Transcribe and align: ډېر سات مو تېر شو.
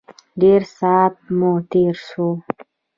ډېر 0.41 0.61
سات 0.77 1.13
مو 1.37 1.51
تېر 1.71 1.95
شو. 2.07 2.27